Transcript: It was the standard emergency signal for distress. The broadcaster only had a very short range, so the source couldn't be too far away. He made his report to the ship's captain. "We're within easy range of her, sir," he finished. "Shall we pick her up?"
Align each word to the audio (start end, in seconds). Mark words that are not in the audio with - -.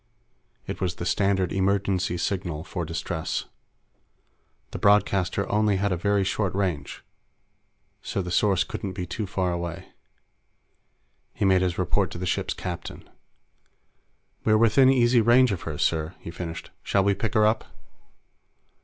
It 0.65 0.81
was 0.81 0.95
the 0.95 1.05
standard 1.05 1.53
emergency 1.53 2.17
signal 2.17 2.63
for 2.63 2.85
distress. 2.85 3.45
The 4.71 4.79
broadcaster 4.79 5.47
only 5.47 5.75
had 5.75 5.91
a 5.91 5.95
very 5.95 6.23
short 6.23 6.55
range, 6.55 7.03
so 8.01 8.23
the 8.23 8.31
source 8.31 8.63
couldn't 8.63 8.93
be 8.93 9.05
too 9.05 9.27
far 9.27 9.51
away. 9.51 9.89
He 11.35 11.45
made 11.45 11.61
his 11.61 11.77
report 11.77 12.09
to 12.09 12.17
the 12.17 12.25
ship's 12.25 12.55
captain. 12.55 13.07
"We're 14.43 14.57
within 14.57 14.89
easy 14.89 15.21
range 15.21 15.51
of 15.51 15.61
her, 15.69 15.77
sir," 15.77 16.15
he 16.19 16.31
finished. 16.31 16.71
"Shall 16.81 17.03
we 17.03 17.13
pick 17.13 17.35
her 17.35 17.45
up?" 17.45 17.65